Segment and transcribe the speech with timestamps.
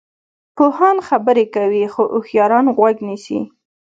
[0.55, 3.39] پوهان خبرې کوي خو هوښیاران غوږ نیسي.